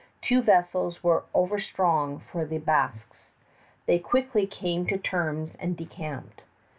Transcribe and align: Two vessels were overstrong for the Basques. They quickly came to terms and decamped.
Two 0.19 0.41
vessels 0.41 1.03
were 1.03 1.25
overstrong 1.35 2.21
for 2.21 2.43
the 2.43 2.57
Basques. 2.57 3.33
They 3.85 3.99
quickly 3.99 4.47
came 4.47 4.87
to 4.87 4.97
terms 4.97 5.53
and 5.59 5.77
decamped. 5.77 6.41